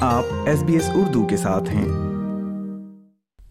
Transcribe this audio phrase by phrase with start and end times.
[0.00, 1.88] آپ S B S Urdu کے ساتھ ہیں۔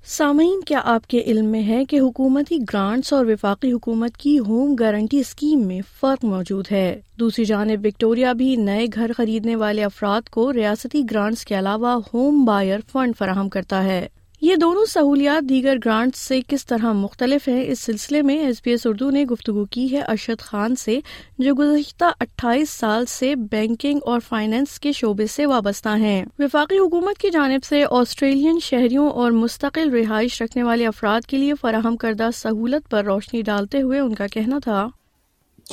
[0.05, 4.75] سامعین، کیا آپ کے علم میں ہے کہ حکومتی گرانٹس اور وفاقی حکومت کی ہوم
[4.75, 10.29] گارنٹی اسکیم میں فرق موجود ہے؟ دوسری جانب وکٹوریا بھی نئے گھر خریدنے والے افراد
[10.29, 14.07] کو ریاستی گرانٹس کے علاوہ ہوم بائر فنڈ فراہم کرتا ہے۔
[14.41, 18.71] یہ دونوں سہولیات دیگر گرانٹ سے کس طرح مختلف ہیں، اس سلسلے میں ایس بی
[18.71, 20.99] ایس اردو نے گفتگو کی ہے ارشد خان سے،
[21.37, 27.17] جو گزشتہ اٹھائیس سال سے بینکنگ اور فائنینس کے شعبے سے وابستہ ہیں۔ وفاقی حکومت
[27.17, 32.29] کی جانب سے آسٹریلین شہریوں اور مستقل رہائش رکھنے والے افراد کے لیے فراہم کردہ
[32.33, 34.87] سہولت پر روشنی ڈالتے ہوئے ان کا کہنا تھا۔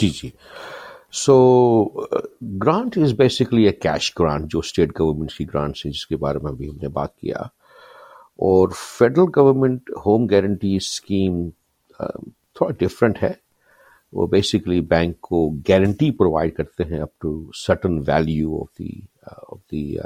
[0.01, 0.31] جی جی۔
[1.13, 1.85] So
[2.43, 6.39] grant is basically a cash grant جو اسٹیٹ گورنمنٹ کی گرانٹ ہے جس کے بارے
[6.39, 7.37] میں بھی ہم نے بات کیا۔
[8.39, 11.49] اور federal government home guarantee scheme
[12.57, 13.33] تھوڑا ڈفرینٹ ہے۔
[14.13, 18.91] وہ بیسکلی بینک کو گارنٹی پرووائڈ کرتے ہیں up to certain value of the
[19.27, 19.97] of the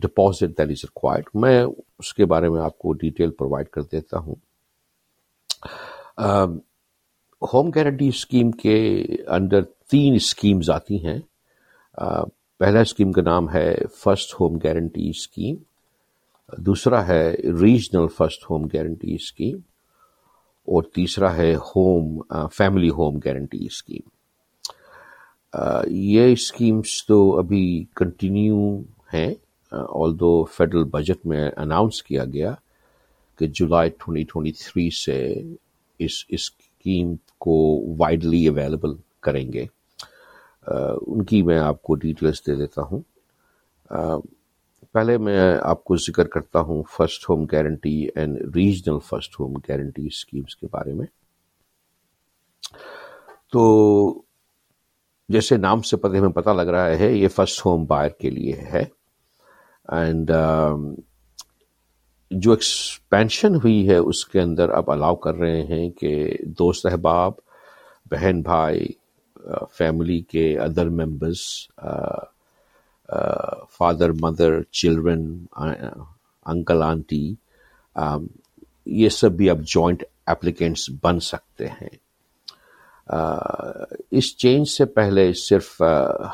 [0.00, 1.64] deposit that is required میں
[1.98, 4.34] اس کے بارے میں آپ کو ڈیٹیل پرووائڈ کر دیتا ہوں۔
[7.42, 8.78] ہوم گارنٹی اسکیم کے
[9.26, 11.18] انڈر تین اسکیمز آتی ہیں۔
[11.98, 12.24] uh,
[12.58, 15.56] پہلا اسکیم کا نام ہے فرسٹ ہوم گارنٹی اسکیم
[16.56, 19.56] دوسرا ہے regional first home guarantee scheme
[20.68, 22.20] اور تیسرا ہے home
[22.52, 24.08] family home guarantee scheme
[25.86, 28.80] یہ اسکیمس تو ابھی کنٹینیو
[29.14, 29.34] ہیں
[29.72, 32.54] آل دو فیڈرل بجٹ میں اناؤنس کیا گیا
[33.38, 35.42] کہ جولائی 2023 سے
[35.98, 39.66] اس اسکیم کو وائڈلی اویلیبل کریں گے۔
[41.06, 43.00] ان کی میں آپ کو ڈیٹیلس دے دیتا ہوں۔
[44.92, 50.06] پہلے میں آپ کو ذکر کرتا ہوں first home guarantee and regional first home guarantee
[50.06, 51.06] schemes کے بارے میں۔
[53.52, 54.22] تو
[55.28, 58.52] جیسے نام سے پتے میں پتہ لگ رہا ہے یہ فرسٹ ہوم بائر کے لیے
[58.52, 58.84] ہے۔
[59.88, 60.30] اینڈ
[62.30, 67.32] جو ایکسپینشن ہوئی ہے اس کے اندر اب الاؤ کر رہے ہیں کہ دوست احباب،
[68.10, 68.86] بہن بھائی
[69.72, 71.68] فیملی کے other members
[73.78, 75.24] father, mother, children,
[76.46, 77.34] uncle, aunty
[78.86, 81.96] یہ سب بھی اب جوائنٹ اپلیکینٹس بن سکتے ہیں۔
[84.10, 85.82] اس چینج سے پہلے صرف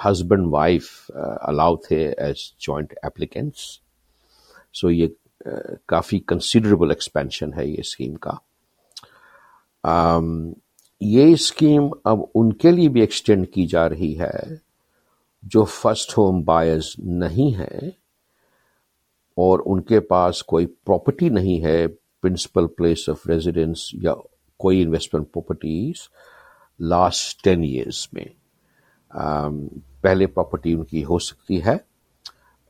[0.04, 1.10] ہسبینڈ، وائف
[1.42, 3.60] الاؤ تھے ایز جوائنٹ اپلیکینٹس۔
[4.74, 5.08] سو یہ
[5.86, 8.32] کافی کنسیڈریبل ایکسپینشن ہے یہ اسکیم کا۔
[11.00, 14.63] یہ اسکیم اب ان کے لیے بھی ایکسٹینڈ کی جا رہی ہے۔
[15.44, 17.88] جو فرسٹ ہوم بائرز نہیں ہیں
[19.36, 21.86] اور ان کے پاس کوئی پراپرٹی نہیں ہے
[22.22, 24.14] پرنسپل پلیس آف ریزیڈینس یا
[24.60, 26.08] کوئی investment properties
[26.80, 28.24] last ten years میں
[29.10, 29.66] um,
[30.00, 31.74] پہلے پراپرٹی ان کی ہو سکتی ہے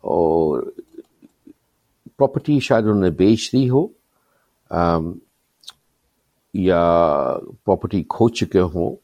[0.05, 0.63] اور
[2.17, 3.87] پراپرٹی شاید انہوں نے بیچ دی ہو
[4.71, 5.13] um,
[6.55, 6.83] یا
[7.65, 8.95] پراپرٹی کھو چکے ہوں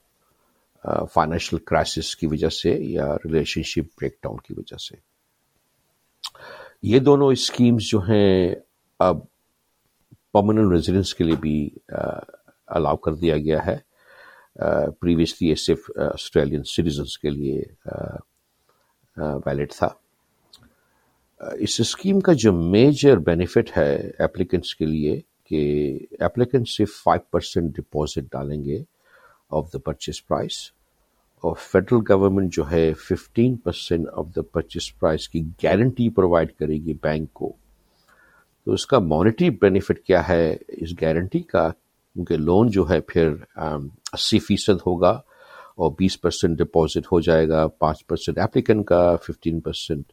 [0.85, 4.97] فائنینشیل کرائسس کی وجہ سے یا ریلیشن شپ بریک ڈاؤن کی وجہ سے۔
[6.83, 8.55] یہ دونوں اسکیمز جو ہیں
[9.01, 9.19] اب
[10.33, 11.71] پرماننٹ ریزیڈنس کے لیے بھی
[12.67, 13.77] الاؤ کر دیا گیا ہے۔
[15.01, 17.63] پریویسلی یہ صرف آسٹریلین سٹیزنس کے لیے
[19.47, 19.89] ویلڈ تھا۔
[21.41, 27.77] اس اسکیم کا جو میجر بینیفٹ ہے اپلیکنٹس کے لیے کہ اپلیکنٹ صرف فائیو پرسینٹ
[27.77, 28.83] ڈپازٹ ڈالیں گے۔
[29.51, 30.59] آف دا پرچیز پرائز
[31.45, 36.77] اور فیڈرل گورنمنٹ جو ہے fifteen percent of the purchase price کی گارنٹی پرووائڈ کرے
[36.85, 37.53] گی بینک کو.
[38.67, 41.69] تو اس کا مانیٹری بینیفٹ کیا ہے اس گارنٹی کا؟
[42.17, 43.29] کیونکہ لون جو ہے پھر
[43.63, 45.11] um, اسی فیصد ہوگا
[45.77, 50.13] اور بیس پرسینٹ ڈپازٹ ہو جائے گا، پانچ پرسینٹ اپلیکن کا ففٹین پرسینٹ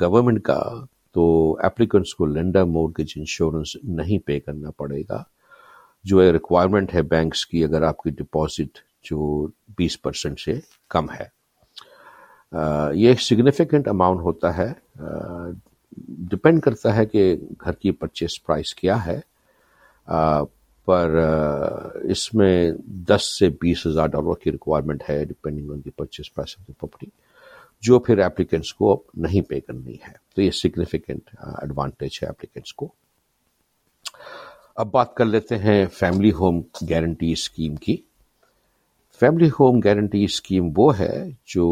[0.00, 0.60] گورنمنٹ کا.
[1.16, 1.22] تو
[1.64, 5.22] اپلیکنٹس کو لینڈر مورگیج انشورنس نہیں پے کرنا پڑے گا۔
[6.04, 9.46] جو ایک ریکوائرمنٹ ہے بینکس کی اگر آپ کی ڈپازٹ جو
[9.78, 10.52] بیس پرسینٹ سے
[10.88, 11.24] کم ہے۔
[12.94, 14.72] یہ ایک سگنیفیکنٹ اماؤنٹ ہوتا ہے۔
[16.08, 19.20] ڈپینڈ کرتا ہے کہ گھر کی پرچیز پرائز کیا ہے۔
[20.84, 21.10] پر
[21.94, 26.54] اس میں دس سے بیس ہزار ڈالر کی ریکوائرمنٹ ہے depending on the purchase price
[26.60, 27.06] of the property
[27.80, 32.72] جو پھر اپلیکینٹس کو اب نہیں پے کرنی ہے۔ تو یہ سگنیفیکنٹ ایڈوانٹیج ہے اپلیکینٹس
[32.72, 32.92] کو۔
[34.80, 36.60] اب بات کر لیتے ہیں فیملی ہوم
[36.90, 37.96] گارنٹی اسکیم کی۔
[39.20, 41.16] فیملی ہوم گارنٹی اسکیم وہ ہے
[41.46, 41.66] جو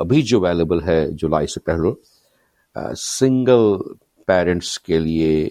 [0.00, 1.92] ابھی جو اویلیبل ہے جولائی سے پہلے
[2.96, 3.76] سنگل
[4.28, 5.48] پیرنٹس کے لیے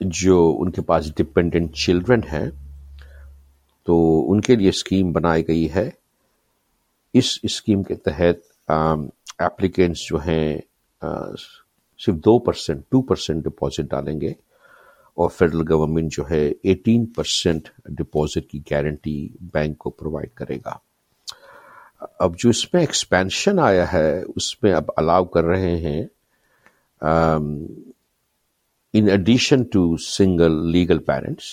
[0.00, 2.48] جو ان کے پاس ڈپینڈنٹ چلڈرن ہیں،
[3.86, 4.00] تو
[4.32, 5.88] ان کے لیے اسکیم بنائی گئی ہے۔
[7.14, 8.70] اس اسکیم کے تحت
[9.38, 10.58] ایپلیکینٹس جو ہیں
[12.04, 14.32] صرف دو پرسینٹ ٹو پرسینٹ ڈپازٹ ڈالیں گے
[15.18, 17.68] اور فیڈرل گورنمنٹ جو ہے ایٹین پرسینٹ
[17.98, 19.16] ڈپازٹ کی گارنٹی
[19.52, 20.76] بینک کو پرووائڈ کرے گا۔
[22.20, 26.02] اب جو اس میں ایکسپینشن آیا ہے، اس میں اب الاؤ کر رہے ہیں
[28.94, 31.44] in addition to single legal parents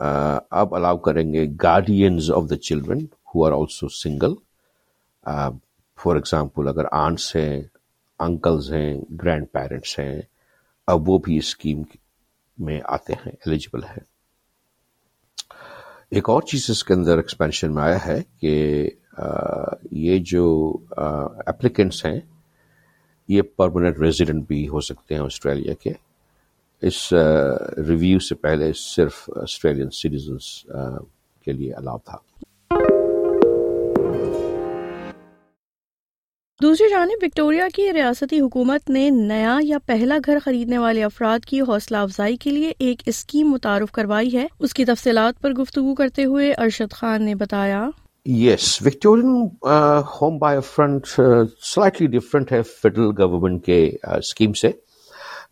[0.00, 3.04] اب الاؤ کریں گے guardians of the children
[3.34, 4.34] who are also single
[5.98, 7.62] for example اگر آنٹس ہیں
[8.20, 10.20] انکلز ہیں، گرینڈ پیرنٹس ہیں،
[10.88, 11.82] اب وہ بھی اسکیم
[12.58, 14.02] میں آتے ہیں ایلیجبل ہے
[16.10, 18.88] ایک اور چیز اس کے اندر ایکسپینشن میں آیا ہے کہ
[19.92, 20.46] یہ جو
[21.46, 22.20] اپلیکینٹس ہیں،
[23.28, 25.92] یہ پرماننٹ ریزیڈنٹ بھی ہو سکتے ہیں آسٹریلیا کے۔
[26.82, 27.12] اس
[27.88, 30.46] ریویو سے پہلے صرف آسٹریلین سٹیزنس
[31.46, 32.18] کے لیے الاؤ تھا۔
[36.62, 41.60] دوسری جانب وکٹوریا کی ریاستی حکومت نے نیا یا پہلا گھر خریدنے والے افراد کی
[41.60, 46.24] حوصلہ افزائی کے لیے ایک اسکیم متعارف کروائی ہے۔ اس کی تفصیلات پر گفتگو کرتے
[46.24, 47.90] ہوئے ارشد خان نے بتایا۔
[48.24, 49.48] Yes Victorian
[50.20, 51.06] home buy fund
[51.62, 54.70] slightly different ہے فیڈرل گورنمنٹ کے uh, اسکیم سے۔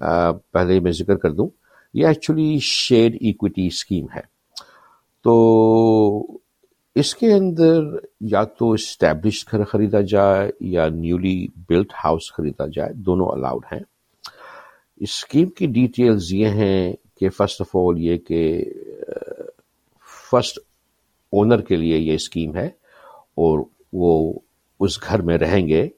[0.04, 1.48] uh, پہلے میں ذکر کر دوں۔
[1.94, 4.20] یہ ایکچولی شیئر ایکویٹی اسکیم ہے۔
[5.24, 6.38] تو
[6.96, 7.82] اس کے اندر
[8.20, 13.80] یا تو اسٹیبلش گھر خریدا جائے یا نیولی بلٹ ہاؤس خریدا جائے، دونوں الاؤڈ ہیں۔
[14.96, 18.64] اسکیم کی ڈیٹیلز یہ ہیں کہ فرسٹ آف آل یہ کہ
[20.30, 20.58] فرسٹ
[21.32, 22.66] اونر کے لیے یہ اسکیم ہے
[23.34, 24.38] اور وہ
[24.80, 25.88] اس گھر میں رہیں گے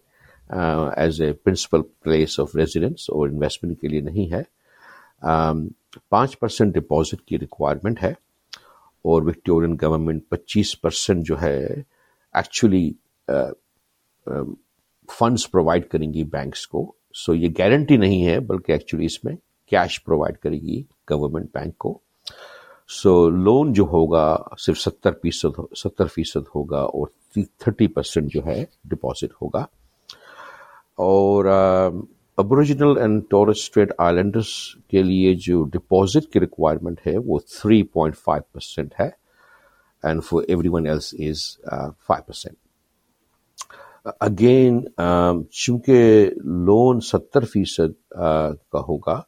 [0.97, 4.43] as a principal place of residence اور انویسٹمنٹ کے لیے نہیں ہے۔
[6.09, 8.13] پانچ پرسینٹ ڈپازٹ کی ریکوائرمنٹ ہے۔
[9.07, 12.91] اور وکٹورین گورنمنٹ پچیس پرسینٹ جو ہے ایکچولی
[15.09, 16.91] فنڈس پرووائڈ کریں گی بینکس کو.
[17.15, 19.35] سو یہ گارنٹی نہیں ہے، بلکہ ایکچولی اس میں
[19.73, 21.99] کیش پرووائڈ کرے گی گورنمنٹ بینک کو.
[22.91, 28.65] سو لون جو ہوگا صرف ستر فیصد ستر فیصد ہوگا اور تھرٹی پرسینٹ جو ہے
[28.85, 29.65] ڈپازٹ ہوگا.
[30.99, 31.45] اور
[32.39, 34.49] Aboriginal and Torres Strait Islanders
[34.89, 39.09] کے لیے جو ڈپازٹ کی ریکوائرمنٹ ہے وہ تھری پوائنٹ فائیو پرسینٹ ہے
[40.05, 41.47] and for everyone else is
[42.07, 42.57] five percent
[44.21, 44.81] again
[45.55, 46.31] چونکہ
[46.67, 49.21] لون ستر فیصد uh, کا ہوگا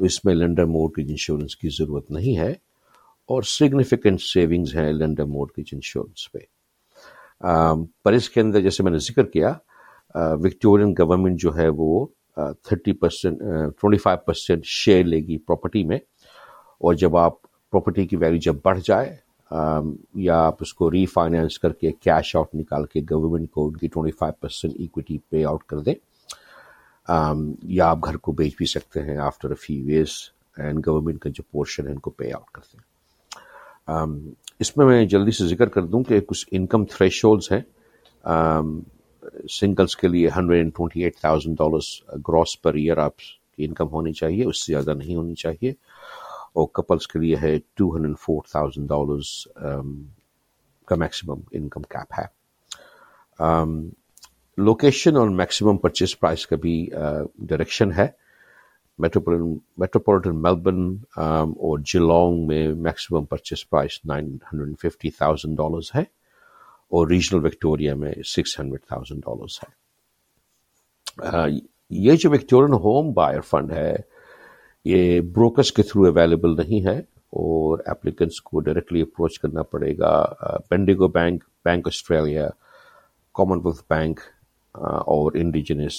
[0.00, 2.50] تو اس میں لینڈر مورگیج انشورنس کی ضرورت نہیں ہے
[3.28, 6.38] اور سگنیفیکنٹ سیونگز ہیں لینڈر مورگیج انشورنس پہ.
[7.40, 11.68] Um, پر اس کے اندر جیسے میں نے ذکر کیا uh, وکٹورین گورنمنٹ جو ہے
[11.68, 12.06] وہ
[12.62, 13.38] thirty percent
[13.80, 15.98] twenty five percent share لے گی پراپرٹی میں
[16.78, 19.16] اور جب آپ پراپرٹی کی ویلیو جب بڑھ جائے
[20.14, 23.76] یا آپ اس کو ری فائنینس کر کے کیش آؤٹ نکال کے گورنمنٹ کو ان
[23.76, 25.94] کی twenty five percent equity pay out کر دیں۔
[27.62, 30.18] یا آپ گھر کو بیچ بھی سکتے ہیں after a few years
[30.56, 35.04] and government کا جو پورشن ہے ان کو پے آؤٹ کر دیں۔ اس میں میں
[35.06, 37.60] جلدی سے ذکر کر دوں کہ کچھ انکم تھریش ہولڈس ہیں
[39.50, 43.88] سنگلس کے لیے hundred and twenty eight thousand dollars gross per year آپ کی انکم
[43.88, 45.70] ہونی چاہیے، اس سے زیادہ نہیں ہونی چاہیے۔
[46.48, 49.48] اور کپلس کے لیے ہے two hundred four thousand dollars
[50.86, 52.38] کا میکسیمم انکم کیپ ہے۔
[53.42, 53.90] um,
[54.58, 58.06] لوکیشن اور میکسیمم پرچیز پرائز کا بھی uh, ڈائریکشن ہے۔
[58.98, 60.88] میٹروپولیٹن میلبرن
[61.20, 66.02] um, اور جلونگ میں maximum purchase price nine hundred fifty thousand dollars ہے۔
[66.92, 69.70] اور ریجنل وکٹوریا میں سکس ہنڈریڈ تھاؤزینڈ ڈالرس ہے.
[71.90, 73.94] یہ جو وکٹورین ہوم بائر فنڈ ہے،
[74.86, 76.98] یہ بروکرس کے تھرو اویلیبل نہیں ہے
[77.34, 80.12] اور اپلیکنٹس کو ڈائریکٹلی اپروچ کرنا پڑے گا
[80.68, 82.48] Bendigo Bank Bank Australia
[83.34, 84.20] Commonwealth wealth bank
[84.74, 85.94] اور انڈیجنس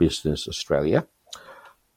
[0.00, 1.00] بزنس آسٹریلیا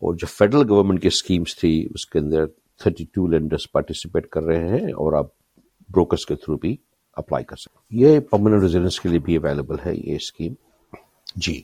[0.01, 2.45] اور جو فیڈرل گورنمنٹ کی اسکیمس تھی، اس کے اندر
[2.81, 5.27] تھرٹی ٹو لینڈرس پارٹیسپیٹ کر رہے ہیں اور اب
[5.89, 6.75] بروکرس کے تھرو بھی
[7.17, 10.53] اپلائی کر سکتے یہ پرماننٹ ریزیڈنس کے لیے بھی اویلیبل ہے یہ اسکیم
[11.35, 11.61] جی۔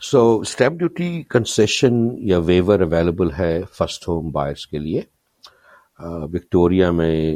[0.00, 5.02] سو اسٹیمپ ڈیوٹی کنسیشن یا ویور اویلیبل ہے فرسٹ ہوم بائرس کے لیے۔
[6.32, 7.34] وکٹوریا میں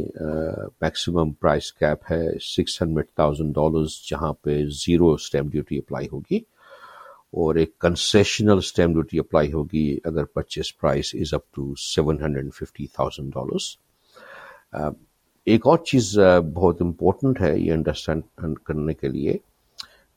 [0.80, 6.40] میکسیمم پرائز کیپ ہے سکس ہنڈریڈ تھاؤزینڈ ڈالرز جہاں پہ زیرو اسٹیمپ ڈیوٹی اپلائی ہوگی۔
[7.32, 12.52] اور ایک کنسیشنل اسٹیمپ ڈیوٹی اپلائی ہوگی اگر purchase price is up to seven hundred
[12.54, 13.76] fifty thousand dollars
[15.48, 16.18] ایک اور چیز
[16.54, 18.22] بہت امپورٹنٹ ہے یہ انڈرسٹینڈ
[18.64, 19.36] کرنے کے لیے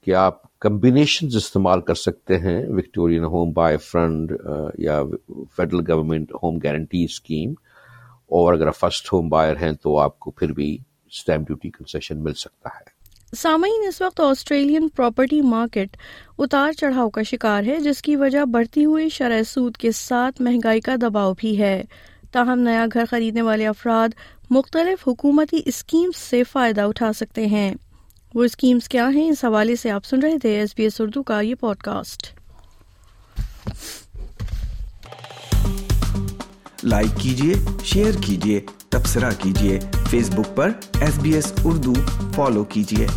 [0.07, 4.31] کہ آپ کمبینیشنز استعمال کر سکتے ہیں وکٹورین ہوم بائی فرنڈ
[4.77, 5.01] یا
[5.57, 7.51] federal government home guarantee scheme
[8.29, 10.77] اور اگر فرسٹ ہوم بائر ہیں تو آپ کو پھر بھی
[11.11, 15.97] اسٹیمپ ڈیوٹی کنسیشن مل سکتا ہے۔ سامعین، اس وقت آسٹریلین پراپرٹی مارکیٹ
[16.37, 20.81] اتار چڑھاؤ کا شکار ہے، جس کی وجہ بڑھتی ہوئی شرح سود کے ساتھ مہنگائی
[20.81, 21.83] کا دباؤ بھی ہے۔
[22.31, 24.09] تاہم، نیا گھر خریدنے والے افراد
[24.51, 27.73] مختلف حکومتی اسکیمز سے فائدہ اٹھا سکتے ہیں۔
[28.35, 31.23] وہ اسکیمز کیا ہیں؟ اس حوالے سے آپ سن رہے تھے ایس بی ایس اردو
[31.23, 32.27] کا یہ پوڈ کاسٹ
[36.83, 37.53] لائک کیجیے
[37.83, 39.79] شیئر کیجیے تبصرہ کیجیے
[40.09, 41.93] فیس بک پر S B S Urdu
[42.35, 43.07] follow کیجیے